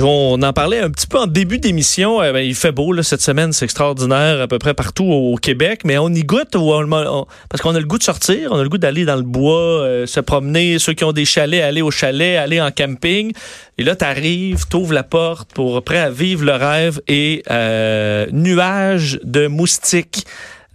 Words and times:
On 0.00 0.40
en 0.42 0.52
parlait 0.52 0.80
un 0.80 0.90
petit 0.90 1.06
peu 1.06 1.18
en 1.18 1.26
début 1.26 1.58
d'émission. 1.58 2.22
Euh, 2.22 2.32
ben, 2.32 2.40
il 2.40 2.54
fait 2.54 2.72
beau 2.72 3.02
cette 3.02 3.20
semaine, 3.20 3.52
c'est 3.52 3.64
extraordinaire 3.64 4.40
à 4.40 4.46
peu 4.46 4.58
près 4.58 4.74
partout 4.74 5.04
au, 5.04 5.36
Québec, 5.36 5.80
mais 5.84 5.98
on 5.98 6.08
y 6.08 6.22
goûte 6.22 6.56
parce 7.48 7.62
qu'on 7.62 7.74
a 7.74 7.80
le 7.80 7.86
goût 7.86 7.98
de 7.98 8.02
sortir, 8.02 8.50
on 8.52 8.58
a 8.58 8.62
le 8.62 8.68
goût 8.68 8.78
d'aller 8.78 9.04
dans 9.04 9.16
le 9.16 9.22
bois, 9.22 9.82
euh, 9.82 10.06
se 10.06 10.20
promener. 10.20 10.78
Ceux 10.78 10.92
qui 10.92 11.04
ont 11.04 11.12
des 11.12 11.24
chalets, 11.24 11.62
aller 11.62 11.82
au 11.82 11.90
chalet, 11.90 12.36
aller 12.36 12.60
en 12.60 12.70
camping. 12.70 13.32
Et 13.76 13.84
là, 13.84 13.96
t'arrives, 13.96 14.66
t'ouvres 14.68 14.92
la 14.94 15.04
porte 15.04 15.52
pour 15.52 15.82
prêt 15.82 15.98
à 15.98 16.10
vivre 16.10 16.44
le 16.44 16.52
rêve 16.52 17.00
et 17.08 17.42
euh, 17.50 18.26
nuage 18.32 19.20
de 19.24 19.46
moustiques. 19.46 20.26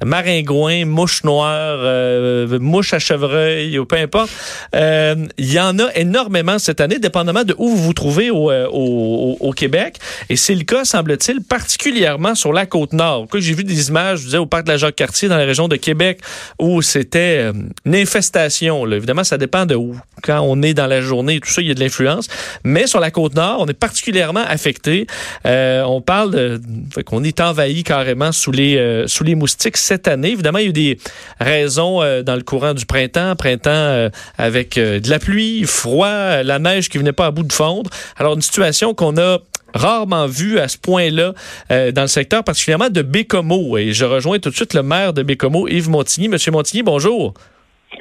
Maringouin, 0.05 0.85
mouche 0.85 1.23
noire, 1.23 1.77
euh, 1.79 2.59
mouche 2.59 2.93
à 2.93 2.99
chevreuil, 2.99 3.77
ou 3.79 3.85
peu 3.85 3.97
importe. 3.97 4.29
Euh, 4.75 5.15
Il 5.37 5.51
y 5.51 5.59
en 5.59 5.77
a 5.79 5.89
énormément 5.95 6.59
cette 6.59 6.81
année, 6.81 6.99
dépendamment 6.99 7.43
de 7.43 7.55
où 7.57 7.69
vous 7.69 7.83
vous 7.83 7.93
trouvez 7.93 8.29
au, 8.29 8.51
euh, 8.51 8.67
au, 8.71 9.37
au 9.39 9.51
Québec. 9.51 9.97
Et 10.29 10.35
c'est 10.35 10.55
le 10.55 10.63
cas, 10.63 10.85
semble-t-il, 10.85 11.41
particulièrement 11.41 12.35
sur 12.35 12.53
la 12.53 12.65
côte 12.65 12.93
nord. 12.93 13.27
J'ai 13.33 13.53
vu 13.53 13.63
des 13.63 13.89
images, 13.89 14.19
je 14.19 14.25
disais, 14.25 14.37
au 14.37 14.45
parc 14.45 14.65
de 14.65 14.71
la 14.71 14.77
Jacques-Cartier, 14.77 15.27
dans 15.29 15.37
la 15.37 15.45
région 15.45 15.67
de 15.67 15.75
Québec, 15.75 16.19
où 16.59 16.81
c'était 16.81 17.39
euh, 17.41 17.53
une 17.85 17.95
infestation. 17.95 18.85
là. 18.85 18.97
Évidemment, 18.97 19.23
ça 19.23 19.37
dépend 19.37 19.65
de 19.65 19.75
où. 19.75 19.95
Quand 20.21 20.41
on 20.41 20.61
est 20.61 20.73
dans 20.73 20.87
la 20.87 21.01
journée, 21.01 21.39
tout 21.39 21.49
ça, 21.49 21.61
il 21.61 21.67
y 21.67 21.71
a 21.71 21.73
de 21.73 21.79
l'influence. 21.79 22.27
Mais 22.63 22.87
sur 22.87 22.99
la 22.99 23.11
côte 23.11 23.35
nord, 23.35 23.57
on 23.59 23.65
est 23.67 23.73
particulièrement 23.73 24.43
affecté. 24.47 25.07
Euh, 25.45 25.83
on 25.83 26.01
parle 26.01 26.59
qu'on 27.05 27.23
est 27.23 27.41
envahi 27.41 27.83
carrément 27.83 28.31
sous 28.31 28.51
les, 28.51 28.77
euh, 28.77 29.07
sous 29.07 29.23
les 29.23 29.35
moustiques 29.35 29.77
cette 29.93 30.07
année. 30.07 30.31
Évidemment, 30.31 30.57
il 30.57 30.63
y 30.63 30.67
a 30.67 30.69
eu 30.69 30.73
des 30.73 30.97
raisons 31.39 32.01
euh, 32.01 32.23
dans 32.23 32.35
le 32.35 32.41
courant 32.41 32.73
du 32.73 32.85
printemps, 32.85 33.35
printemps 33.35 33.69
euh, 33.69 34.09
avec 34.37 34.77
euh, 34.77 34.99
de 34.99 35.09
la 35.09 35.19
pluie, 35.19 35.65
froid, 35.65 36.41
la 36.43 36.57
neige 36.57 36.89
qui 36.89 36.97
venait 36.97 37.13
pas 37.13 37.27
à 37.27 37.31
bout 37.31 37.43
de 37.43 37.53
fondre. 37.53 37.89
Alors, 38.17 38.33
une 38.33 38.41
situation 38.41 38.95
qu'on 38.95 39.17
a 39.17 39.37
rarement 39.75 40.27
vue 40.27 40.59
à 40.59 40.67
ce 40.67 40.77
point-là 40.77 41.33
dans 41.69 42.01
le 42.01 42.07
secteur, 42.07 42.43
particulièrement 42.43 42.89
de 42.89 43.01
Bécomo. 43.01 43.77
Et 43.79 43.91
je 43.91 44.05
rejoins 44.05 44.37
tout 44.37 44.51
de 44.51 44.55
suite 44.55 44.75
le 44.75 44.83
maire 44.83 45.13
de 45.13 45.23
Bécomo, 45.23 45.67
Yves 45.67 45.89
Montigny. 45.89 46.27
Monsieur 46.27 46.51
Montigny, 46.51 46.83
bonjour. 46.83 47.33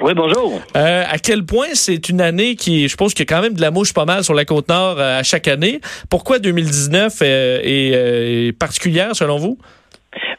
Oui, 0.01 0.13
bonjour. 0.15 0.59
Euh, 0.75 1.03
à 1.07 1.17
quel 1.19 1.45
point 1.45 1.67
c'est 1.73 2.09
une 2.09 2.21
année 2.21 2.55
qui, 2.55 2.87
je 2.87 2.95
pense 2.95 3.13
qu'il 3.13 3.21
y 3.21 3.31
a 3.31 3.35
quand 3.35 3.41
même 3.41 3.53
de 3.53 3.61
la 3.61 3.71
mouche 3.71 3.93
pas 3.93 4.05
mal 4.05 4.23
sur 4.23 4.33
la 4.33 4.45
côte 4.45 4.69
nord 4.69 4.99
euh, 4.99 5.19
à 5.19 5.23
chaque 5.23 5.47
année. 5.47 5.81
Pourquoi 6.09 6.39
2019 6.39 7.19
euh, 7.21 7.59
est, 7.61 7.91
euh, 7.93 8.47
est 8.47 8.51
particulière 8.53 9.15
selon 9.15 9.37
vous? 9.37 9.57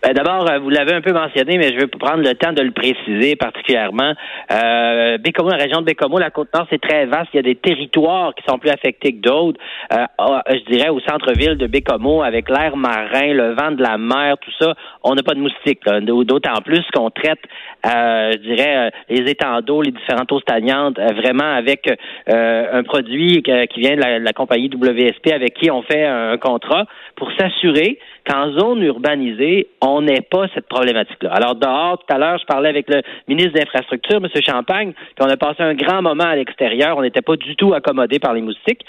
Ben, 0.03 0.13
D'abord, 0.13 0.49
euh, 0.51 0.59
vous 0.59 0.71
l'avez 0.71 0.93
un 0.93 1.01
peu 1.01 1.13
mentionné, 1.13 1.59
mais 1.59 1.73
je 1.73 1.81
veux 1.81 1.87
prendre 1.87 2.23
le 2.23 2.35
temps 2.35 2.53
de 2.53 2.63
le 2.63 2.71
préciser 2.73 3.37
particulièrement. 3.37 4.13
Euh, 4.53 5.19
Bécomo, 5.19 5.51
la 5.51 5.57
région 5.57 5.81
de 5.81 5.87
Bécomo, 5.87 6.19
la 6.19 6.31
Côte-Nord, 6.31 6.67
c'est 6.71 6.81
très 6.81 7.07
vaste. 7.07 7.29
Il 7.33 7.37
y 7.37 7.41
a 7.41 7.43
des 7.43 7.55
territoires 7.57 8.35
qui 8.35 8.45
sont 8.49 8.59
plus 8.59 8.71
affectés 8.71 9.13
que 9.13 9.21
d'autres. 9.21 9.61
Euh, 9.93 10.05
ah, 10.19 10.43
je 10.49 10.73
dirais 10.73 10.89
au 10.89 11.01
centre-ville 11.01 11.57
de 11.57 11.67
Bécomo, 11.67 12.23
avec 12.23 12.49
l'air 12.49 12.77
marin, 12.77 13.33
le 13.33 13.55
vent 13.55 13.73
de 13.73 13.83
la 13.83 13.99
mer, 13.99 14.37
tout 14.39 14.51
ça, 14.61 14.75
on 15.03 15.15
n'a 15.15 15.23
pas 15.23 15.35
de 15.35 15.41
moustiques. 15.41 15.85
D'autant 15.85 16.61
plus 16.65 16.85
qu'on 16.93 17.11
traite, 17.11 17.41
euh, 17.87 18.33
je 18.33 18.39
dirais, 18.39 18.77
euh, 18.77 18.91
les 19.09 19.31
étangs 19.31 19.61
d'eau, 19.61 19.83
les 19.83 19.93
différentes 19.93 20.31
eaux 20.33 20.41
stagnantes, 20.41 20.99
euh, 20.99 21.13
vraiment 21.15 21.55
avec 21.55 21.91
un 22.27 22.83
produit 22.83 23.43
qui 23.43 23.81
vient 23.81 23.97
de 23.97 24.01
la, 24.01 24.19
de 24.19 24.25
la 24.25 24.33
compagnie 24.33 24.71
WSP 24.73 25.33
avec 25.33 25.55
qui 25.55 25.71
on 25.71 25.83
fait 25.83 26.05
un 26.05 26.37
contrat 26.39 26.85
pour 27.17 27.31
s'assurer 27.39 27.99
qu'en 28.27 28.53
zone 28.53 28.83
urbanisée, 28.83 29.69
on 29.81 30.03
n'ait 30.03 30.23
pas 30.23 30.47
cette 30.55 30.69
problématique-là. 30.69 31.31
Alors 31.33 31.55
dehors, 31.55 31.99
tout 31.99 32.15
à 32.15 32.19
l'heure, 32.19 32.39
je 32.39 32.47
parlais 32.47 32.69
avec 32.69 32.89
le 32.89 33.03
ministre 33.29 33.53
des 33.53 33.63
Infrastructures, 33.63 34.17
M. 34.17 34.29
Champagne, 34.43 34.93
puis 34.93 35.27
on 35.27 35.31
a 35.31 35.37
passé 35.37 35.63
un 35.63 35.75
grand 35.75 36.03
moment 36.03 36.25
à 36.25 36.37
l'extérieur. 36.37 36.97
On 36.97 37.03
n'était 37.03 37.23
pas 37.23 37.37
du 37.37 37.57
tout 37.57 37.75
accommodé 37.75 38.19
par 38.19 38.35
les 38.35 38.43
moustiques. 38.43 38.85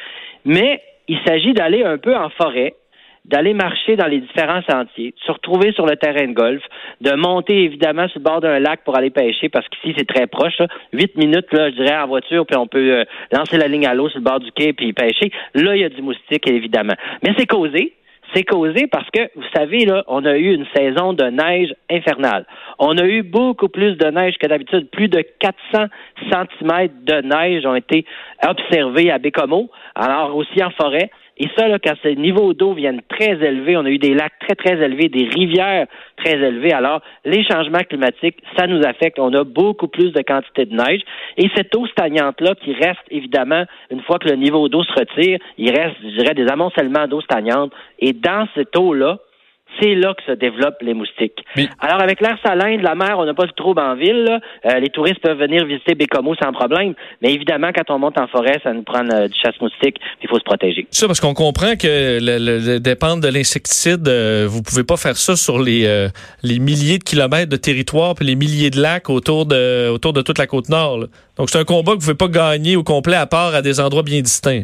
Mais 0.46 0.82
il 1.08 1.20
s'agit 1.26 1.54
d'aller 1.54 1.84
un 1.84 1.98
peu 1.98 2.16
en 2.16 2.30
forêt, 2.30 2.76
d'aller 3.26 3.54
marcher 3.54 3.96
dans 3.96 4.06
les 4.06 4.20
différents 4.20 4.62
sentiers, 4.70 5.12
de 5.12 5.26
se 5.26 5.32
retrouver 5.32 5.72
sur 5.74 5.86
le 5.86 5.96
terrain 5.96 6.28
de 6.28 6.34
golf, 6.34 6.62
de 7.02 7.12
monter 7.14 7.64
évidemment 7.64 8.08
sur 8.08 8.20
le 8.20 8.24
bord 8.24 8.40
d'un 8.40 8.60
lac 8.60 8.84
pour 8.84 8.96
aller 8.96 9.10
pêcher, 9.10 9.50
parce 9.50 9.68
qu'ici 9.70 9.96
c'est 9.98 10.08
très 10.08 10.28
proche, 10.28 10.62
huit 10.94 11.16
minutes, 11.16 11.52
là, 11.52 11.72
je 11.72 11.76
dirais, 11.76 11.98
en 11.98 12.08
voiture, 12.08 12.46
puis 12.46 12.56
on 12.56 12.68
peut 12.68 13.00
euh, 13.00 13.04
lancer 13.32 13.58
la 13.58 13.68
ligne 13.68 13.88
à 13.88 13.96
l'eau 13.96 14.10
sur 14.10 14.20
le 14.20 14.24
bord 14.24 14.40
du 14.40 14.52
quai 14.52 14.74
puis 14.74 14.94
pêcher. 14.94 15.32
Là, 15.56 15.76
il 15.76 15.82
y 15.82 15.86
a 15.86 15.90
du 15.90 16.02
moustique, 16.02 16.48
évidemment. 16.48 16.96
Mais 17.24 17.34
c'est 17.38 17.48
causé. 17.48 17.94
C'est 18.36 18.44
causé 18.44 18.88
parce 18.88 19.10
que, 19.12 19.30
vous 19.36 19.48
savez, 19.56 19.86
là, 19.86 20.04
on 20.08 20.26
a 20.26 20.36
eu 20.36 20.54
une 20.54 20.66
saison 20.76 21.14
de 21.14 21.24
neige 21.24 21.74
infernale. 21.90 22.46
On 22.80 22.98
a 22.98 23.06
eu 23.06 23.24
beaucoup 23.24 23.70
plus 23.70 23.96
de 23.96 24.08
neige 24.08 24.36
que 24.38 24.48
d'habitude. 24.48 24.90
Plus 24.90 25.08
de 25.08 25.24
400 25.40 25.86
centimètres 26.30 26.94
de 27.04 27.22
neige 27.22 27.66
ont 27.66 27.76
été 27.76 28.06
observés 28.46 29.10
à 29.10 29.20
Bécomo, 29.20 29.70
alors 29.96 30.36
aussi 30.36 30.62
en 30.62 30.72
forêt. 30.72 31.10
Et 31.38 31.48
ça, 31.58 31.68
là, 31.68 31.80
quand 31.80 31.96
ces 32.02 32.16
niveaux 32.16 32.54
d'eau 32.54 32.74
viennent 32.74 33.02
très 33.10 33.34
élevés, 33.34 33.76
on 33.76 33.86
a 33.86 33.90
eu 33.90 33.98
des 33.98 34.14
lacs 34.14 34.40
très, 34.40 34.56
très 34.56 34.82
élevés, 34.84 35.10
des 35.10 35.28
rivières 35.28 35.86
très 36.16 36.38
élevées. 36.38 36.72
Alors, 36.72 37.02
les 37.26 37.44
changements 37.44 37.84
climatiques, 37.90 38.38
ça 38.58 38.68
nous 38.68 38.82
affecte. 38.86 39.20
On 39.20 39.34
a 39.34 39.44
beaucoup 39.44 39.90
plus 39.90 40.12
de 40.12 40.22
quantité 40.22 40.66
de 40.66 40.74
neige. 40.74 41.02
Et 41.38 41.50
cette 41.56 41.76
eau 41.76 41.86
stagnante-là, 41.88 42.56
qui 42.56 42.74
reste 42.74 43.04
évidemment, 43.12 43.66
une 43.92 44.02
fois 44.02 44.18
que 44.18 44.30
le 44.30 44.36
niveau 44.36 44.70
d'eau 44.70 44.84
se 44.84 44.94
retire, 44.94 45.40
il 45.58 45.70
reste, 45.72 45.98
je 46.04 46.22
dirais, 46.22 46.34
des 46.36 46.48
amoncellements 46.48 47.08
d'eau 47.08 47.20
stagnante. 47.20 47.74
Et 48.00 48.14
dans 48.14 48.48
cette 48.56 48.76
eau-là, 48.78 49.20
c'est 49.80 49.96
là 49.96 50.14
que 50.14 50.24
se 50.24 50.32
développent 50.38 50.82
les 50.82 50.94
moustiques. 50.94 51.44
Mais- 51.56 51.68
Alors, 51.80 52.02
avec 52.02 52.22
l'air 52.22 52.38
salin 52.44 52.78
de 52.78 52.84
la 52.84 52.96
mer, 52.96 53.16
on 53.18 53.26
n'a 53.26 53.34
pas 53.34 53.46
le 53.46 53.52
trouble 53.52 53.82
en 53.82 53.96
ville. 53.96 54.24
là. 54.24 54.40
Euh, 54.66 54.80
les 54.80 54.90
touristes 54.90 55.20
peuvent 55.22 55.38
venir 55.40 55.66
visiter 55.66 55.96
Bécomo 55.96 56.36
sans 56.36 56.52
problème. 56.54 56.94
Mais 57.22 57.34
évidemment, 57.34 57.72
quand 57.76 57.94
on 57.94 58.00
monte 58.00 58.18
en 58.20 58.28
forêt, 58.28 58.60
ça 58.64 58.74
nous 58.74 58.84
prend 58.84 59.04
euh, 59.12 59.28
du 59.28 59.34
chasse-moustique. 59.42 59.98
Il 60.24 60.30
faut 60.30 60.38
se 60.40 60.44
protéger. 60.44 60.88
Ça, 60.92 61.08
parce 61.08 61.20
qu'on 61.20 61.34
comprend 61.34 61.76
que 61.76 62.20
le, 62.22 62.38
le- 62.38 62.60
le 62.60 62.80
dépendre 62.80 63.22
de 63.22 63.28
l'insecticide, 63.28 64.08
euh, 64.08 64.46
vous 64.50 64.62
pouvez 64.62 64.84
pas 64.84 64.98
faire 64.98 65.18
ça 65.18 65.36
sur 65.36 65.60
les, 65.60 65.86
euh, 65.86 66.08
les 66.44 66.60
milliers 66.60 66.98
de 66.98 67.04
kilomètres 67.04 67.50
de 67.50 67.58
territoire 67.58 68.16
puis 68.16 68.26
les 68.26 68.36
milliers 68.36 68.70
de 68.70 68.80
lacs 68.82 69.10
autour 69.10 69.46
de, 69.46 69.90
autour 69.90 70.14
de 70.14 70.22
toute 70.22 70.38
la 70.38 70.48
côte 70.48 70.70
nord. 70.70 70.98
là. 71.00 71.06
Donc, 71.38 71.50
c'est 71.50 71.60
un 71.60 71.64
combat 71.66 71.92
que 71.94 71.98
vous 71.98 72.14
pouvez 72.14 72.16
pas 72.16 72.28
gagner 72.30 72.76
au 72.76 72.84
complet 72.84 73.16
à 73.18 73.26
part 73.26 73.54
à 73.56 73.62
des 73.62 73.80
endroits 73.80 74.04
bien 74.04 74.22
distincts. 74.22 74.64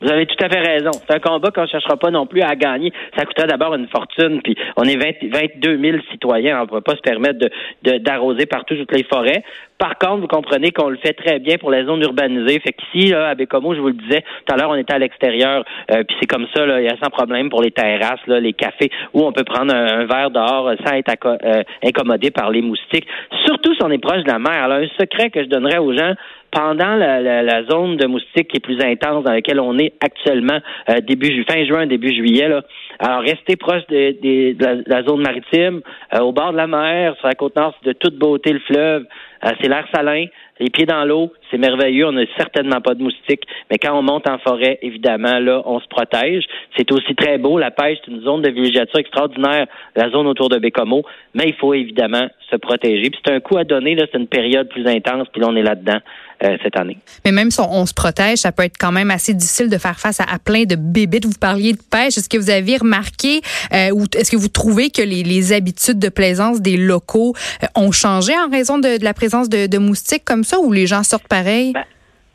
Vous 0.00 0.10
avez 0.10 0.24
tout 0.26 0.42
à 0.42 0.48
fait 0.48 0.60
raison. 0.60 0.90
C'est 0.92 1.14
un 1.14 1.18
combat 1.18 1.50
qu'on 1.50 1.62
ne 1.62 1.66
cherchera 1.66 1.96
pas 1.96 2.10
non 2.10 2.26
plus 2.26 2.40
à 2.40 2.54
gagner. 2.56 2.92
Ça 3.16 3.24
coûterait 3.26 3.46
d'abord 3.48 3.74
une 3.74 3.86
fortune, 3.88 4.40
puis 4.42 4.56
on 4.76 4.84
est 4.84 4.96
20 4.96 5.28
22 5.30 5.78
000 5.78 5.98
citoyens. 6.10 6.58
On 6.58 6.62
ne 6.62 6.66
pourrait 6.66 6.80
pas 6.80 6.96
se 6.96 7.02
permettre 7.02 7.38
de- 7.38 7.50
de- 7.82 7.98
d'arroser 7.98 8.46
partout 8.46 8.74
toutes 8.76 8.92
les 8.96 9.04
forêts. 9.04 9.42
Par 9.78 9.98
contre, 9.98 10.20
vous 10.20 10.26
comprenez 10.26 10.70
qu'on 10.72 10.88
le 10.88 10.96
fait 10.98 11.12
très 11.14 11.38
bien 11.38 11.56
pour 11.58 11.70
les 11.70 11.84
zones 11.84 12.02
urbanisées. 12.02 12.60
Fait 12.60 12.72
qu'ici, 12.72 13.14
à 13.14 13.34
Bécomo, 13.34 13.74
je 13.74 13.80
vous 13.80 13.88
le 13.88 13.92
disais, 13.94 14.22
tout 14.46 14.54
à 14.54 14.56
l'heure, 14.56 14.70
on 14.70 14.74
était 14.74 14.92
à 14.94 14.98
l'extérieur, 14.98 15.64
euh, 15.90 16.02
puis 16.04 16.16
c'est 16.20 16.26
comme 16.26 16.46
ça, 16.54 16.64
il 16.78 16.84
y 16.84 16.88
a 16.88 16.96
sans 17.02 17.10
problème 17.10 17.48
pour 17.50 17.62
les 17.62 17.70
terrasses, 17.70 18.20
là, 18.26 18.40
les 18.40 18.52
cafés, 18.52 18.90
où 19.14 19.24
on 19.24 19.32
peut 19.32 19.44
prendre 19.44 19.74
un, 19.74 20.00
un 20.00 20.04
verre 20.06 20.30
dehors 20.30 20.68
euh, 20.68 20.74
sans 20.86 20.94
être 20.94 21.14
euh, 21.26 21.62
incommodé 21.84 22.30
par 22.30 22.50
les 22.50 22.60
moustiques. 22.62 23.06
Surtout 23.46 23.74
si 23.74 23.82
on 23.82 23.90
est 23.90 23.98
proche 23.98 24.22
de 24.24 24.30
la 24.30 24.38
mer. 24.38 24.64
Alors, 24.64 24.78
un 24.78 24.88
secret 24.98 25.30
que 25.30 25.42
je 25.42 25.48
donnerais 25.48 25.78
aux 25.78 25.94
gens, 25.96 26.12
pendant 26.50 26.94
la, 26.96 27.20
la- 27.20 27.42
la 27.42 27.64
zone 27.64 27.96
de 27.96 28.06
moustiques 28.06 28.48
qui 28.48 28.56
est 28.56 28.60
plus 28.64 28.80
intense 28.82 29.24
dans 29.24 29.32
laquelle 29.32 29.60
on 29.60 29.78
est 29.78 29.92
actuellement, 30.04 30.58
euh, 30.88 31.00
début 31.00 31.44
fin 31.44 31.64
juin, 31.64 31.86
début 31.86 32.14
juillet, 32.14 32.48
là. 32.48 32.62
Alors, 32.98 33.20
restez 33.22 33.56
proche 33.56 33.86
de, 33.88 34.12
de- 34.20 34.84
la, 34.86 35.02
zone 35.02 35.22
maritime, 35.22 35.80
euh, 36.14 36.20
au 36.20 36.32
bord 36.32 36.52
de 36.52 36.56
la 36.56 36.66
mer, 36.66 37.14
sur 37.18 37.28
la 37.28 37.34
côte 37.34 37.56
nord, 37.56 37.74
de 37.84 37.92
toute 37.92 38.16
beauté 38.16 38.52
le 38.52 38.60
fleuve. 38.60 39.04
Euh, 39.44 39.50
c'est 39.60 39.68
l'air 39.68 39.86
salin, 39.92 40.26
les 40.60 40.68
pieds 40.68 40.84
dans 40.84 41.04
l'eau, 41.04 41.32
c'est 41.50 41.56
merveilleux. 41.56 42.06
On 42.06 42.12
n'a 42.12 42.24
certainement 42.36 42.82
pas 42.82 42.94
de 42.94 43.02
moustiques. 43.02 43.44
Mais 43.70 43.78
quand 43.78 43.98
on 43.98 44.02
monte 44.02 44.28
en 44.28 44.38
forêt, 44.38 44.78
évidemment, 44.82 45.38
là, 45.38 45.62
on 45.64 45.80
se 45.80 45.88
protège. 45.88 46.44
C'est 46.76 46.92
aussi 46.92 47.14
très 47.14 47.38
beau. 47.38 47.58
La 47.58 47.70
pêche, 47.70 47.98
c'est 48.04 48.10
une 48.10 48.20
zone 48.20 48.42
de 48.42 48.50
villégiature 48.50 48.98
extraordinaire, 48.98 49.66
la 49.96 50.10
zone 50.10 50.26
autour 50.26 50.50
de 50.50 50.58
Bécomo. 50.58 51.02
Mais 51.34 51.44
il 51.46 51.54
faut 51.54 51.72
évidemment 51.72 52.28
se 52.50 52.56
protéger. 52.56 53.08
Puis 53.08 53.20
c'est 53.24 53.32
un 53.32 53.40
coup 53.40 53.56
à 53.56 53.64
donner, 53.64 53.94
là, 53.94 54.04
c'est 54.12 54.18
une 54.18 54.26
période 54.26 54.68
plus 54.68 54.86
intense, 54.86 55.28
puis 55.32 55.40
là, 55.40 55.48
on 55.48 55.56
est 55.56 55.62
là-dedans 55.62 55.98
euh, 56.42 56.56
cette 56.62 56.76
année. 56.76 56.98
Mais 57.24 57.32
même 57.32 57.50
si 57.50 57.60
on, 57.60 57.86
se 57.86 57.94
protège, 57.94 58.38
ça 58.38 58.52
peut 58.52 58.64
être 58.64 58.76
quand 58.78 58.92
même 58.92 59.10
assez 59.10 59.32
difficile 59.32 59.70
de 59.70 59.78
faire 59.78 59.98
face 59.98 60.20
à, 60.20 60.24
à 60.24 60.38
plein 60.38 60.64
de 60.64 60.74
bébites. 60.74 61.24
Vous 61.24 61.38
parliez 61.40 61.72
de 61.72 61.78
pêche. 61.90 62.18
Est-ce 62.18 62.28
que 62.28 62.38
vous 62.38 62.50
avez 62.50 62.76
remarqué 62.76 63.40
euh, 63.72 63.90
ou 63.92 64.04
est-ce 64.14 64.30
que 64.30 64.36
vous 64.36 64.48
trouvez 64.48 64.90
que 64.90 65.02
les, 65.02 65.22
les 65.22 65.52
habitudes 65.52 65.98
de 65.98 66.08
plaisance 66.08 66.60
des 66.60 66.76
locaux 66.76 67.34
euh, 67.62 67.66
ont 67.76 67.92
changé 67.92 68.32
en 68.34 68.50
raison 68.50 68.78
de, 68.78 68.98
de 68.98 69.04
la 69.04 69.14
présence 69.14 69.29
de, 69.48 69.78
moustiques 69.78 70.24
comme 70.24 70.44
ça 70.44 70.58
ou 70.58 70.72
les 70.72 70.86
gens 70.86 71.02
sortent 71.02 71.28
pareil? 71.28 71.72
Ben, 71.72 71.84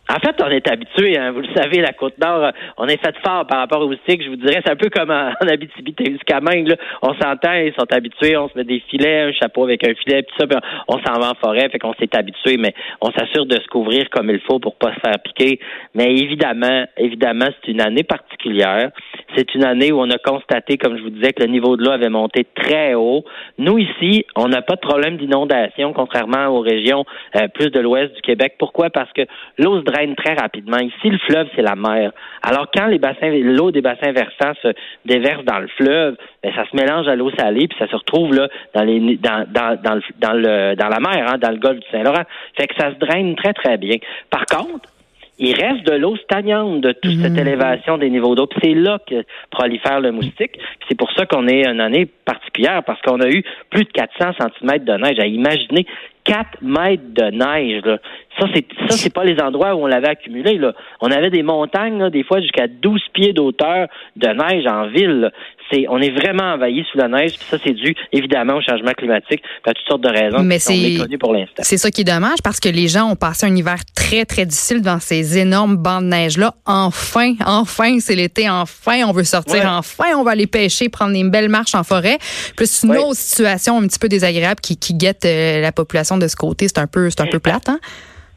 En 0.08 0.20
fait, 0.20 0.36
on 0.40 0.50
est 0.50 0.70
habitué, 0.70 1.18
hein, 1.18 1.32
vous 1.32 1.42
le 1.42 1.54
savez, 1.56 1.82
la 1.82 1.92
Côte-Nord, 1.92 2.44
euh, 2.44 2.52
on 2.78 2.88
est 2.88 3.04
fait 3.04 3.16
fort 3.26 3.48
par 3.48 3.58
rapport 3.58 3.82
aux 3.82 3.88
moustiques. 3.88 4.24
Je 4.24 4.30
vous 4.30 4.36
dirais, 4.36 4.62
c'est 4.64 4.72
un 4.72 4.76
peu 4.76 4.90
comme 4.90 5.10
en, 5.10 5.30
en 5.42 5.48
Abitibi-Témiscamingue. 5.48 6.76
On 7.02 7.16
s'entend, 7.16 7.54
ils 7.54 7.74
sont 7.74 7.92
habitués, 7.92 8.38
on 8.38 8.48
se 8.48 8.56
met 8.56 8.66
des 8.66 8.82
filets, 8.88 9.22
un 9.22 9.32
chapeau 9.32 9.64
avec 9.64 9.84
un 9.84 9.96
filet, 9.96 10.22
puis 10.22 10.36
ça, 10.38 10.46
puis 10.46 10.58
on, 10.88 10.96
on 10.96 11.00
s'en 11.04 11.20
va 11.20 11.32
en 11.32 11.36
forêt, 11.36 11.70
fait 11.70 11.80
qu'on 11.80 11.96
s'est 11.96 12.16
habitué, 12.16 12.58
mais 12.58 12.76
on 13.02 13.12
s'assure 13.14 13.48
de 13.48 13.56
se 13.56 13.68
couvrir 13.68 14.08
comme 14.12 14.30
il 14.30 14.40
faut 14.42 14.60
pour 14.60 14.76
pas 14.76 14.94
se 14.94 15.00
faire 15.00 15.20
piquer. 15.24 15.60
Mais 15.96 16.16
évidemment, 16.16 16.86
évidemment, 16.98 17.48
c'est 17.64 17.72
une 17.72 17.82
année 17.82 18.04
particulière. 18.04 18.92
c'est 19.36 19.56
une 19.56 19.66
année 19.66 19.92
où 19.92 20.00
on 20.00 20.10
a 20.12 20.20
constaté, 20.20 20.78
comme 20.78 20.98
je 20.98 21.02
vous 21.02 21.10
disais, 21.10 21.34
que 21.34 21.42
le 21.42 21.50
niveau 21.50 21.78
de 21.78 21.84
l'eau 21.84 21.92
avait 21.92 22.10
monté 22.10 22.46
très 22.56 22.94
haut. 22.94 23.26
Nous, 23.58 23.80
ici, 23.80 24.26
on 24.36 24.50
n'a 24.50 24.62
pas 24.62 24.76
de 24.76 24.82
problème 24.82 25.18
d'inondation, 25.18 25.94
contrairement 25.94 26.48
aux 26.48 26.62
régions 26.62 27.06
euh, 27.36 27.48
plus 27.48 27.72
de 27.72 27.80
l'ouest 27.80 28.14
du 28.14 28.22
Québec. 28.22 28.56
Pourquoi? 28.60 28.92
Parce 28.92 29.12
que 29.14 29.24
l'eau 29.58 29.80
se 29.80 29.95
draine 29.96 30.16
très 30.16 30.34
rapidement. 30.34 30.78
Ici, 30.78 31.10
le 31.10 31.18
fleuve, 31.20 31.48
c'est 31.56 31.62
la 31.62 31.76
mer. 31.76 32.12
Alors, 32.44 32.68
quand 32.74 32.88
les 32.88 33.00
bassins, 33.00 33.30
l'eau 33.30 33.72
des 33.72 33.82
bassins 33.82 34.12
versants 34.12 34.54
se 34.62 34.70
déverse 35.06 35.44
dans 35.46 35.60
le 35.60 35.68
fleuve, 35.68 36.16
ben, 36.44 36.54
ça 36.56 36.66
se 36.70 36.76
mélange 36.76 37.08
à 37.08 37.16
l'eau 37.16 37.32
salée, 37.38 37.68
puis 37.68 37.78
ça 37.80 37.88
se 37.88 37.96
retrouve 37.96 38.34
là 38.34 38.48
dans 38.74 38.84
les 38.84 39.18
dans, 39.18 39.46
dans, 39.50 39.80
dans, 39.82 39.96
le, 39.96 40.02
dans, 40.20 40.34
le, 40.34 40.76
dans 40.76 40.90
la 40.90 41.00
mer, 41.00 41.26
hein, 41.28 41.38
dans 41.38 41.52
le 41.52 41.58
golfe 41.58 41.80
du 41.80 41.88
Saint-Laurent. 41.92 42.24
Fait 42.58 42.68
que 42.68 42.76
ça 42.76 42.92
se 42.92 43.00
draine 43.00 43.36
très, 43.36 43.54
très 43.54 43.78
bien. 43.78 43.98
Par 44.30 44.46
contre, 44.46 44.90
il 45.38 45.54
reste 45.54 45.86
de 45.86 45.96
l'eau 45.96 46.16
stagnante 46.18 46.80
de 46.82 46.94
toute 46.94 47.22
cette 47.22 47.34
mmh. 47.34 47.40
élévation 47.40 47.98
des 47.98 48.10
niveaux 48.10 48.36
d'eau. 48.36 48.48
C'est 48.64 48.74
là 48.74 49.00
que 49.06 49.26
prolifère 49.52 50.00
le 50.00 50.12
moustique. 50.12 50.58
C'est 50.88 50.98
pour 50.98 51.12
ça 51.12 51.26
qu'on 51.26 51.48
est 51.48 51.68
une 51.68 51.82
année 51.82 52.06
particulière, 52.06 52.84
parce 52.86 53.02
qu'on 53.02 53.20
a 53.20 53.30
eu 53.30 53.44
plus 53.70 53.84
de 53.84 53.92
400 53.92 54.32
cm 54.40 54.84
de 54.86 54.94
neige. 54.94 55.20
À 55.20 55.28
imaginer 55.28 55.86
4 56.26 56.62
mètres 56.62 57.04
de 57.14 57.32
neige. 57.32 57.82
Là. 57.86 57.98
Ça, 58.40 58.48
c'est 58.54 58.66
ça, 58.90 58.98
c'est 58.98 59.14
pas 59.14 59.24
les 59.24 59.40
endroits 59.42 59.76
où 59.76 59.84
on 59.84 59.88
l'avait 59.88 60.10
accumulé. 60.10 60.58
Là. 60.58 60.74
On 61.00 61.10
avait 61.10 61.30
des 61.30 61.44
montagnes, 61.44 62.10
des 62.10 62.24
fois 62.24 62.42
jusqu'à 62.42 62.68
12 62.68 63.02
pieds 63.14 63.34
d'auteur 63.34 63.88
de 64.16 64.28
neige 64.28 64.68
en 64.68 64.88
ville. 64.88 65.32
C'est, 65.72 65.86
on 65.90 66.00
est 66.00 66.12
vraiment 66.12 66.54
envahi 66.54 66.86
sous 66.92 66.98
la 66.98 67.08
neige, 67.08 67.38
puis 67.38 67.48
ça, 67.48 67.58
c'est 67.64 67.74
dû 67.74 67.96
évidemment 68.12 68.58
au 68.58 68.62
changement 68.62 68.92
climatique, 68.92 69.42
à 69.66 69.74
toutes 69.74 69.88
sortes 69.88 70.04
de 70.04 70.10
raisons 70.10 70.44
Mais 70.44 70.60
qui 70.60 70.98
sont 70.98 71.08
pour 71.20 71.34
l'instant. 71.34 71.64
C'est 71.64 71.78
ça 71.78 71.90
qui 71.90 72.02
est 72.02 72.04
dommage 72.04 72.38
parce 72.44 72.60
que 72.60 72.70
les 72.70 72.88
gens 72.88 73.10
ont 73.10 73.16
passé 73.16 73.48
un 73.48 73.56
hiver 73.56 73.78
très, 73.96 74.26
très 74.26 74.46
difficile 74.46 74.84
dans 74.84 75.00
ces 75.00 75.40
énormes 75.40 75.78
bancs 75.78 76.04
de 76.04 76.10
neige-là. 76.10 76.54
Enfin, 76.68 77.34
enfin, 77.48 78.00
c'est 78.00 78.16
l'été, 78.16 78.48
enfin, 78.48 79.06
on 79.08 79.12
veut 79.12 79.24
sortir, 79.24 79.64
enfin, 79.66 80.16
on 80.18 80.24
va 80.24 80.32
aller 80.32 80.46
pêcher, 80.46 80.90
prendre 80.90 81.16
une 81.16 81.32
belles 81.32 81.50
marches 81.50 81.74
en 81.74 81.84
forêt. 81.84 82.18
Plus 82.56 82.84
une 82.84 82.96
autre 82.98 83.16
situation 83.16 83.78
un 83.78 83.88
petit 83.88 84.00
peu 84.00 84.08
désagréable 84.08 84.62
qui, 84.62 84.78
qui 84.78 84.94
guette 84.94 85.26
euh, 85.26 85.62
la 85.62 85.72
population 85.72 86.15
de 86.18 86.28
ce 86.28 86.36
côté. 86.36 86.68
C'est 86.68 86.80
un 86.80 86.88
peu, 86.88 87.10
c'est 87.10 87.22
un 87.22 87.28
peu 87.28 87.40
plate, 87.40 87.70
hein? 87.70 87.80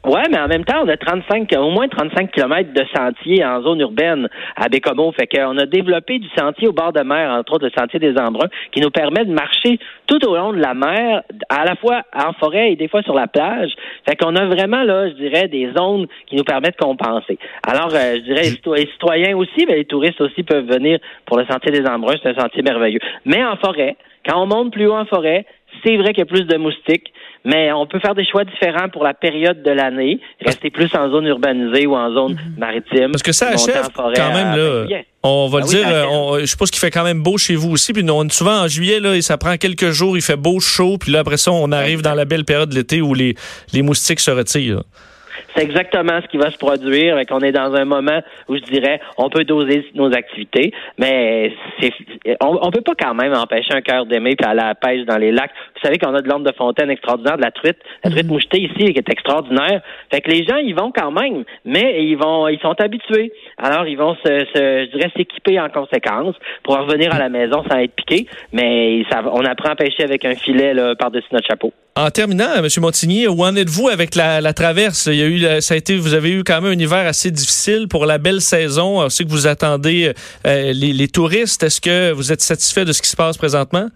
Oui, 0.05 0.21
mais 0.31 0.39
en 0.39 0.47
même 0.47 0.63
temps, 0.63 0.81
on 0.85 0.87
a 0.87 0.95
35, 0.95 1.53
au 1.57 1.71
moins 1.71 1.89
35 1.89 2.31
kilomètres 2.31 2.71
de 2.73 2.83
sentiers 2.95 3.43
en 3.43 3.61
zone 3.61 3.81
urbaine 3.81 4.29
à 4.55 4.69
Bécomo. 4.69 5.11
Fait 5.11 5.27
qu'on 5.27 5.57
a 5.57 5.65
développé 5.65 6.19
du 6.19 6.29
sentier 6.37 6.69
au 6.69 6.71
bord 6.71 6.93
de 6.93 7.01
mer, 7.01 7.29
entre 7.31 7.55
autres 7.55 7.65
le 7.65 7.71
sentier 7.77 7.99
des 7.99 8.17
Embruns, 8.17 8.47
qui 8.71 8.79
nous 8.79 8.91
permet 8.91 9.25
de 9.25 9.33
marcher 9.33 9.77
tout 10.07 10.25
au 10.25 10.37
long 10.37 10.53
de 10.53 10.59
la 10.59 10.73
mer, 10.73 11.23
à 11.49 11.65
la 11.65 11.75
fois 11.75 12.03
en 12.15 12.31
forêt 12.33 12.71
et 12.71 12.75
des 12.77 12.87
fois 12.87 13.01
sur 13.01 13.13
la 13.13 13.27
plage. 13.27 13.71
Fait 14.07 14.15
qu'on 14.15 14.37
a 14.37 14.45
vraiment, 14.45 14.83
là, 14.83 15.09
je 15.09 15.15
dirais, 15.15 15.49
des 15.49 15.69
zones 15.77 16.07
qui 16.27 16.37
nous 16.37 16.45
permettent 16.45 16.79
de 16.79 16.85
compenser. 16.85 17.37
Alors, 17.67 17.93
euh, 17.93 18.15
je 18.15 18.21
dirais, 18.21 18.43
les 18.43 18.87
citoyens 18.91 19.35
aussi, 19.35 19.65
mais 19.67 19.75
les 19.75 19.85
touristes 19.85 20.21
aussi 20.21 20.43
peuvent 20.43 20.65
venir 20.65 20.99
pour 21.25 21.37
le 21.37 21.45
sentier 21.45 21.71
des 21.71 21.85
Embruns. 21.85 22.15
C'est 22.23 22.29
un 22.29 22.41
sentier 22.41 22.61
merveilleux. 22.61 22.99
Mais 23.25 23.43
en 23.43 23.57
forêt, 23.57 23.97
quand 24.25 24.41
on 24.41 24.47
monte 24.47 24.71
plus 24.71 24.87
haut 24.87 24.95
en 24.95 25.05
forêt, 25.05 25.45
c'est 25.83 25.97
vrai 25.97 26.13
qu'il 26.13 26.19
y 26.19 26.21
a 26.21 26.25
plus 26.25 26.45
de 26.45 26.57
moustiques, 26.57 27.11
mais 27.45 27.71
on 27.71 27.85
peut 27.85 27.99
faire 27.99 28.15
des 28.15 28.25
choix 28.25 28.43
différents 28.43 28.89
pour 28.89 29.03
la 29.03 29.13
période 29.13 29.63
de 29.63 29.71
l'année, 29.71 30.19
rester 30.41 30.69
plus 30.69 30.93
en 30.93 31.09
zone 31.09 31.25
urbanisée 31.25 31.85
ou 31.87 31.95
en 31.95 32.13
zone 32.13 32.33
mhm. 32.33 32.55
maritime. 32.57 33.11
Parce 33.11 33.23
que 33.23 33.31
ça 33.31 33.49
achève 33.49 33.89
quand 33.95 34.33
même 34.33 34.57
là. 34.57 34.85
On 35.21 35.47
va 35.47 35.59
le 35.59 35.65
ah 35.65 35.67
dire, 35.67 35.87
euh, 35.87 36.39
je 36.39 36.45
suppose 36.45 36.71
qu'il 36.71 36.79
fait 36.79 36.91
quand 36.91 37.03
même 37.03 37.21
beau 37.21 37.37
chez 37.37 37.55
vous 37.55 37.71
aussi. 37.71 37.91
Puis 37.91 38.09
on, 38.09 38.29
souvent 38.29 38.63
en 38.63 38.67
juillet, 38.69 39.01
là, 39.01 39.21
ça 39.21 39.37
prend 39.37 39.57
quelques 39.57 39.91
jours, 39.91 40.15
il 40.15 40.21
fait 40.21 40.37
beau, 40.37 40.61
chaud, 40.61 40.97
puis 40.97 41.11
là 41.11 41.19
après 41.19 41.35
ça, 41.35 41.51
on 41.51 41.73
arrive 41.73 42.01
dans 42.01 42.15
la 42.15 42.23
belle 42.23 42.45
période 42.45 42.69
de 42.69 42.75
l'été 42.75 43.01
où 43.01 43.13
les, 43.13 43.35
les 43.73 43.81
moustiques 43.81 44.21
se 44.21 44.31
retirent. 44.31 44.83
C'est 45.59 45.65
exactement 45.65 46.21
ce 46.21 46.27
qui 46.27 46.37
va 46.37 46.51
se 46.51 46.57
produire. 46.57 47.17
On 47.31 47.41
est 47.41 47.51
dans 47.51 47.73
un 47.75 47.83
moment 47.83 48.21
où 48.47 48.55
je 48.55 48.61
dirais 48.61 49.01
on 49.17 49.29
peut 49.29 49.43
doser 49.43 49.85
nos 49.93 50.09
activités, 50.13 50.71
mais 50.97 51.51
c'est 51.81 51.91
on, 52.41 52.59
on 52.61 52.71
peut 52.71 52.79
pas 52.79 52.93
quand 52.97 53.13
même 53.13 53.33
empêcher 53.33 53.73
un 53.73 53.81
cœur 53.81 54.05
d'aimer 54.05 54.37
puis 54.37 54.49
aller 54.49 54.61
à 54.61 54.67
la 54.67 54.75
pêche 54.75 55.05
dans 55.05 55.17
les 55.17 55.33
lacs. 55.33 55.51
Vous 55.75 55.81
savez 55.81 55.97
qu'on 55.97 56.15
a 56.15 56.21
de 56.21 56.29
l'ombre 56.29 56.49
de 56.49 56.55
fontaine 56.55 56.89
extraordinaire, 56.89 57.35
de 57.35 57.41
la 57.41 57.51
truite, 57.51 57.77
la 58.05 58.09
truite 58.09 58.25
mm-hmm. 58.25 58.29
mouchetée 58.29 58.61
ici 58.61 58.93
qui 58.93 58.99
est 58.99 59.09
extraordinaire. 59.09 59.81
Fait 60.09 60.21
que 60.21 60.31
les 60.31 60.45
gens 60.45 60.55
ils 60.55 60.73
vont 60.73 60.93
quand 60.95 61.11
même, 61.11 61.43
mais 61.65 62.05
ils 62.05 62.15
vont 62.15 62.47
ils 62.47 62.59
sont 62.59 62.79
habitués. 62.79 63.33
Alors 63.57 63.85
ils 63.85 63.97
vont 63.97 64.15
se, 64.15 64.45
se 64.55 64.85
je 64.85 64.95
dirais 64.95 65.11
s'équiper 65.17 65.59
en 65.59 65.67
conséquence 65.67 66.35
pour 66.63 66.77
revenir 66.77 67.13
à 67.13 67.19
la 67.19 67.27
maison 67.27 67.65
sans 67.69 67.79
être 67.79 67.95
piqué. 67.95 68.27
Mais 68.53 69.03
ça, 69.11 69.23
on 69.25 69.43
apprend 69.43 69.71
à 69.71 69.75
pêcher 69.75 70.03
avec 70.03 70.23
un 70.23 70.35
filet 70.35 70.73
par-dessus 70.97 71.27
notre 71.33 71.47
chapeau. 71.47 71.73
En 71.99 72.11
terminant, 72.11 72.55
M. 72.55 72.65
Montigny, 72.77 73.27
où 73.27 73.43
en 73.43 73.57
êtes-vous 73.57 73.89
avec 73.89 74.15
la, 74.15 74.53
traverse? 74.53 75.07
Il 75.07 75.15
y 75.15 75.21
a 75.21 75.25
eu 75.25 75.61
ça 75.61 75.73
a 75.73 75.77
été, 75.77 75.97
vous 75.97 76.13
avez 76.13 76.31
eu 76.31 76.45
quand 76.45 76.61
même 76.61 76.71
un 76.71 76.81
hiver 76.81 77.05
assez 77.05 77.29
difficile 77.29 77.89
pour 77.89 78.05
la 78.05 78.17
belle 78.17 78.39
saison. 78.39 79.01
On 79.01 79.09
que 79.09 79.27
vous 79.27 79.47
attendez 79.47 80.13
euh, 80.47 80.71
les 80.71 81.07
touristes. 81.09 81.61
Est-ce 81.61 81.81
que 81.81 82.13
vous 82.13 82.31
êtes 82.31 82.41
satisfait 82.41 82.85
de 82.85 82.93
ce 82.93 83.01
qui 83.01 83.09
se 83.09 83.17
passe 83.17 83.35
présentement? 83.37 83.89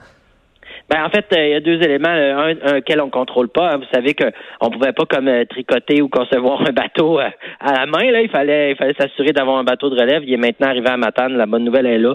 Ben, 0.94 1.04
en 1.06 1.10
fait, 1.10 1.25
euh, 1.34 1.48
il 1.48 1.50
y 1.50 1.56
a 1.56 1.60
deux 1.60 1.81
éléments. 1.81 2.07
Un, 2.07 2.50
un 2.50 2.78
auquel 2.78 3.01
on 3.01 3.10
contrôle 3.10 3.50
pas. 3.50 3.72
Hein. 3.72 3.78
Vous 3.78 3.88
savez 3.92 4.13
qu'on 4.13 4.69
pouvait 4.69 4.92
pas 4.92 5.06
comme 5.06 5.28
euh, 5.28 5.44
tricoter 5.44 6.04
ou 6.04 6.07
concevoir 6.07 6.62
un 6.62 6.72
bateau 6.72 7.18
à 7.18 7.31
la 7.74 7.88
main. 7.88 8.12
Là, 8.12 8.22
il 8.22 8.30
fallait, 8.30 8.74
il 8.74 8.75
fallait 8.75 8.94
s'assurer 8.94 9.31
d'avoir 9.31 9.57
un 9.57 9.63
bateau 9.63 9.90
de 9.90 10.00
relève. 10.00 10.22
Il 10.24 10.31
est 10.31 10.38
maintenant 10.38 10.68
arrivé 10.68 10.88
à 10.90 10.98
Matane. 10.98 11.36
La 11.36 11.48
bonne 11.48 11.63
nouvelle 11.63 11.88
est 11.88 11.98
là, 11.98 12.13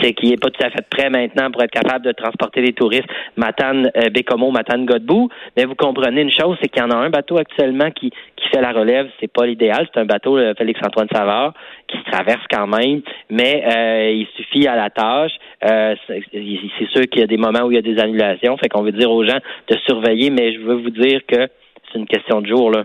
c'est 0.00 0.12
qu'il 0.12 0.32
est 0.32 0.40
pas 0.40 0.48
tout 0.48 0.64
à 0.64 0.70
fait 0.70 0.88
prêt 0.88 1.10
maintenant 1.10 1.50
pour 1.50 1.60
être 1.64 1.72
capable 1.72 2.04
de 2.04 2.12
transporter 2.12 2.60
les 2.60 2.72
touristes 2.72 3.08
Matane, 3.36 3.90
euh, 3.96 4.10
Bécomo, 4.10 4.52
Matane, 4.52 4.86
Godbout. 4.86 5.28
Mais 5.56 5.64
vous 5.64 5.74
comprenez 5.74 6.20
une 6.20 6.30
chose, 6.30 6.56
c'est 6.62 6.68
qu'il 6.68 6.82
y 6.82 6.84
en 6.84 6.90
a 6.90 6.96
un 6.96 7.10
bateau 7.10 7.36
actuellement 7.36 7.90
qui 7.90 8.12
qui 8.36 8.48
fait 8.50 8.62
la 8.62 8.70
relève. 8.70 9.08
C'est 9.18 9.32
pas 9.32 9.44
l'idéal. 9.44 9.88
C'est 9.92 10.00
un 10.00 10.06
bateau 10.06 10.38
Félix 10.56 10.80
Antoine 10.86 11.08
Savard 11.12 11.52
qui 11.88 11.98
se 11.98 12.10
traverse 12.10 12.44
quand 12.48 12.68
même, 12.68 13.02
mais 13.28 14.14
il 14.14 14.26
suffit 14.36 14.66
à 14.66 14.76
la 14.76 14.88
tâche. 14.88 15.32
c'est 15.60 16.88
sûr 16.90 17.02
qu'il 17.10 17.20
y 17.20 17.24
a 17.24 17.26
des 17.26 17.36
moments 17.36 17.64
où 17.64 17.72
il 17.72 17.74
y 17.74 17.78
a 17.78 17.82
des 17.82 17.98
annulations, 17.98 18.19
fait 18.56 18.68
qu'on 18.68 18.82
veut 18.82 18.92
dire 18.92 19.10
aux 19.10 19.24
gens 19.24 19.38
de 19.68 19.76
surveiller, 19.86 20.30
mais 20.30 20.52
je 20.52 20.60
veux 20.60 20.76
vous 20.76 20.90
dire 20.90 21.20
que 21.26 21.48
c'est 21.92 21.98
une 21.98 22.06
question 22.06 22.40
de 22.40 22.46
jour. 22.46 22.70
Là. 22.70 22.84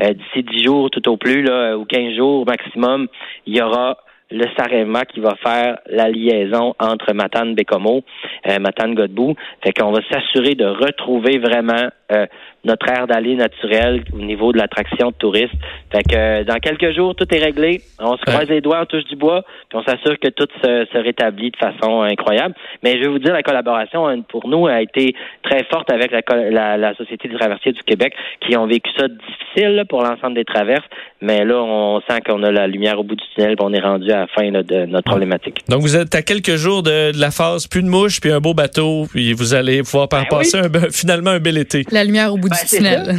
Euh, 0.00 0.12
d'ici 0.12 0.42
10 0.42 0.64
jours 0.64 0.90
tout 0.90 1.06
au 1.08 1.16
plus, 1.16 1.44
ou 1.74 1.84
15 1.84 2.16
jours 2.16 2.46
maximum, 2.46 3.08
il 3.46 3.56
y 3.56 3.62
aura 3.62 3.98
le 4.30 4.46
Sarema 4.56 5.04
qui 5.04 5.20
va 5.20 5.34
faire 5.36 5.78
la 5.86 6.08
liaison 6.08 6.74
entre 6.78 7.12
Matane 7.12 7.54
Bécomo, 7.54 8.02
euh, 8.48 8.58
Matane 8.60 8.94
Godbout. 8.94 9.34
Fait 9.62 9.72
qu'on 9.72 9.90
va 9.90 10.00
s'assurer 10.10 10.54
de 10.54 10.66
retrouver 10.66 11.38
vraiment 11.38 11.88
euh, 12.12 12.26
notre 12.64 12.88
aire 12.88 13.06
d'aller 13.06 13.36
naturelle 13.36 14.04
au 14.12 14.18
niveau 14.18 14.52
de 14.52 14.58
l'attraction 14.58 15.08
de 15.08 15.14
touristes. 15.14 15.54
Fait 15.92 16.02
que 16.02 16.14
euh, 16.14 16.44
dans 16.44 16.58
quelques 16.58 16.94
jours, 16.94 17.14
tout 17.14 17.26
est 17.34 17.38
réglé. 17.38 17.80
On 17.98 18.16
se 18.16 18.22
croise 18.22 18.48
les 18.48 18.60
doigts, 18.60 18.80
on 18.82 18.86
touche 18.86 19.04
du 19.04 19.16
bois, 19.16 19.42
puis 19.68 19.78
on 19.78 19.82
s'assure 19.82 20.18
que 20.18 20.28
tout 20.28 20.48
se, 20.62 20.98
rétablit 20.98 21.50
de 21.50 21.56
façon 21.56 22.02
incroyable. 22.02 22.54
Mais 22.82 22.98
je 22.98 23.04
vais 23.04 23.08
vous 23.08 23.18
dire, 23.18 23.32
la 23.32 23.42
collaboration 23.42 24.06
hein, 24.06 24.20
pour 24.28 24.46
nous 24.48 24.66
a 24.66 24.82
été 24.82 25.14
très 25.42 25.64
forte 25.64 25.90
avec 25.90 26.12
la, 26.12 26.76
la, 26.76 26.94
Société 26.94 27.28
des 27.28 27.36
traversiers 27.36 27.72
du 27.72 27.82
Québec, 27.82 28.12
qui 28.40 28.56
ont 28.56 28.66
vécu 28.66 28.90
ça 28.98 29.06
difficile 29.08 29.84
pour 29.88 30.02
l'ensemble 30.02 30.34
des 30.34 30.44
traverses. 30.44 30.84
Mais 31.22 31.44
là, 31.44 31.62
on 31.62 32.00
sent 32.08 32.20
qu'on 32.26 32.42
a 32.42 32.50
la 32.50 32.66
lumière 32.66 32.98
au 32.98 33.04
bout 33.04 33.14
du 33.14 33.24
tunnel, 33.34 33.56
puis 33.56 33.66
on 33.66 33.72
est 33.72 33.80
rendu 33.80 34.10
à 34.10 34.20
la 34.20 34.26
fin 34.26 34.50
de 34.50 34.86
notre 34.86 35.08
problématique. 35.08 35.58
Donc, 35.68 35.80
vous 35.80 35.96
êtes 35.96 36.14
à 36.14 36.22
quelques 36.22 36.56
jours 36.56 36.82
de, 36.82 37.18
la 37.18 37.30
phase, 37.30 37.66
plus 37.66 37.82
de 37.82 37.88
mouches, 37.88 38.20
puis 38.20 38.32
un 38.32 38.40
beau 38.40 38.54
bateau, 38.54 39.06
puis 39.10 39.32
vous 39.32 39.54
allez 39.54 39.82
pouvoir 39.82 40.08
ben 40.08 40.24
passer 40.28 40.60
finalement 40.92 41.30
un 41.30 41.40
bel 41.40 41.56
été. 41.56 41.84
La 41.90 42.04
lumière 42.04 42.32
au 42.32 42.36
bout 42.36 42.49
du 42.50 42.82
ben, 42.82 42.94
tunnel. 42.96 43.16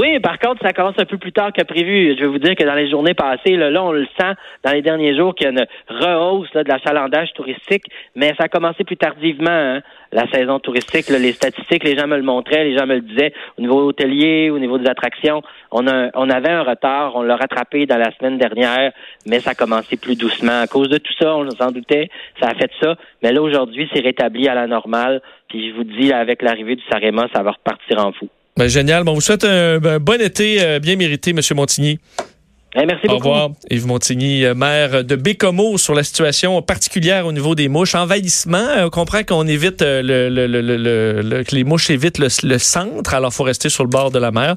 Oui, 0.00 0.18
par 0.18 0.40
contre, 0.40 0.60
ça 0.60 0.72
commence 0.72 0.98
un 0.98 1.04
peu 1.04 1.18
plus 1.18 1.32
tard 1.32 1.52
que 1.52 1.62
prévu. 1.62 2.16
Je 2.16 2.22
vais 2.22 2.26
vous 2.26 2.40
dire 2.40 2.56
que 2.56 2.64
dans 2.64 2.74
les 2.74 2.90
journées 2.90 3.14
passées, 3.14 3.56
là, 3.56 3.70
on 3.82 3.92
le 3.92 4.06
sent 4.18 4.32
dans 4.64 4.72
les 4.72 4.82
derniers 4.82 5.16
jours 5.16 5.34
qu'il 5.36 5.44
y 5.44 5.48
a 5.48 5.52
une 5.52 5.66
rehausse 5.88 6.50
de 6.52 6.64
l'achalandage 6.66 7.32
touristique, 7.34 7.84
mais 8.16 8.34
ça 8.36 8.44
a 8.44 8.48
commencé 8.48 8.82
plus 8.82 8.96
tardivement, 8.96 9.50
hein, 9.50 9.82
la 10.10 10.28
saison 10.32 10.58
touristique. 10.58 11.08
les 11.10 11.32
statistiques, 11.32 11.84
les 11.84 11.96
gens 11.96 12.08
me 12.08 12.16
le 12.16 12.22
montraient, 12.22 12.64
les 12.64 12.76
gens 12.76 12.86
me 12.86 12.96
le 12.96 13.02
disaient. 13.02 13.32
Au 13.56 13.62
niveau 13.62 13.86
hôtelier, 13.86 14.50
au 14.50 14.58
niveau 14.58 14.78
des 14.78 14.88
attractions, 14.88 15.42
on, 15.70 15.86
a, 15.86 16.10
on 16.14 16.28
avait 16.28 16.50
un 16.50 16.62
retard, 16.62 17.14
on 17.14 17.22
l'a 17.22 17.36
rattrapé 17.36 17.86
dans 17.86 17.98
la 17.98 18.10
semaine 18.16 18.38
dernière, 18.38 18.92
mais 19.26 19.38
ça 19.38 19.50
a 19.50 19.54
commencé 19.54 19.96
plus 19.96 20.16
doucement. 20.16 20.62
À 20.62 20.66
cause 20.66 20.88
de 20.88 20.98
tout 20.98 21.12
ça, 21.20 21.36
on 21.36 21.48
s'en 21.50 21.70
doutait, 21.70 22.08
ça 22.40 22.48
a 22.48 22.54
fait 22.54 22.70
ça. 22.80 22.96
Mais 23.22 23.32
là, 23.32 23.40
aujourd'hui, 23.40 23.88
c'est 23.94 24.00
rétabli 24.00 24.48
à 24.48 24.54
la 24.54 24.66
normale. 24.66 25.22
Puis 25.48 25.70
je 25.70 25.74
vous 25.76 25.84
dis, 25.84 26.12
avec 26.12 26.42
l'arrivée 26.42 26.74
du 26.74 26.82
Sarema, 26.90 27.28
ça 27.32 27.44
va 27.44 27.52
repartir 27.52 28.04
en 28.04 28.10
fou. 28.10 28.28
Ben, 28.56 28.68
génial. 28.68 29.02
Bon, 29.02 29.12
on 29.12 29.14
vous 29.14 29.20
souhaite 29.20 29.44
un, 29.44 29.98
bon 29.98 30.20
été 30.20 30.62
euh, 30.62 30.78
bien 30.78 30.94
mérité, 30.94 31.30
M. 31.30 31.40
Montigny. 31.56 31.98
Eh, 32.76 32.86
merci 32.86 33.06
beaucoup. 33.06 33.28
Au 33.28 33.32
revoir. 33.32 33.50
Yves 33.70 33.86
Montigny, 33.86 34.44
euh, 34.44 34.54
maire 34.54 35.04
de 35.04 35.16
Bécomo, 35.16 35.76
sur 35.78 35.94
la 35.94 36.04
situation 36.04 36.60
particulière 36.62 37.26
au 37.26 37.32
niveau 37.32 37.54
des 37.54 37.68
mouches. 37.68 37.94
Envahissement, 37.96 38.58
euh, 38.58 38.86
on 38.86 38.90
comprend 38.90 39.24
qu'on 39.24 39.46
évite 39.46 39.82
le, 39.82 40.28
le, 40.28 40.46
le, 40.46 41.42
que 41.44 41.54
les 41.54 41.64
mouches 41.64 41.90
évitent 41.90 42.18
le, 42.18 42.58
centre, 42.58 43.14
alors 43.14 43.30
il 43.32 43.34
faut 43.34 43.44
rester 43.44 43.68
sur 43.68 43.84
le 43.84 43.90
bord 43.90 44.10
de 44.10 44.18
la 44.18 44.30
mer. 44.30 44.52